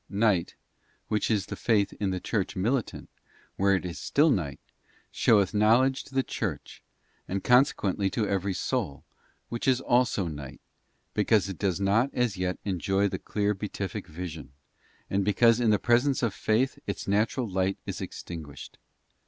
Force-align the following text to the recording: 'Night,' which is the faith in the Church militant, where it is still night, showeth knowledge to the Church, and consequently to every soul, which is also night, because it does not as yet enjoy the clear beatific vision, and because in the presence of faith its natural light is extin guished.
'Night,' 0.09 0.55
which 1.09 1.29
is 1.29 1.45
the 1.45 1.55
faith 1.55 1.93
in 1.99 2.09
the 2.09 2.19
Church 2.19 2.55
militant, 2.55 3.07
where 3.55 3.75
it 3.75 3.85
is 3.85 3.99
still 3.99 4.31
night, 4.31 4.59
showeth 5.11 5.53
knowledge 5.53 6.03
to 6.05 6.15
the 6.15 6.23
Church, 6.23 6.81
and 7.27 7.43
consequently 7.43 8.09
to 8.09 8.27
every 8.27 8.55
soul, 8.55 9.03
which 9.49 9.67
is 9.67 9.79
also 9.79 10.25
night, 10.25 10.59
because 11.13 11.49
it 11.49 11.59
does 11.59 11.79
not 11.79 12.09
as 12.15 12.35
yet 12.35 12.57
enjoy 12.65 13.07
the 13.07 13.19
clear 13.19 13.53
beatific 13.53 14.07
vision, 14.07 14.53
and 15.07 15.23
because 15.23 15.59
in 15.59 15.69
the 15.69 15.77
presence 15.77 16.23
of 16.23 16.33
faith 16.33 16.79
its 16.87 17.07
natural 17.07 17.47
light 17.47 17.77
is 17.85 17.99
extin 17.99 18.41
guished. 18.41 18.77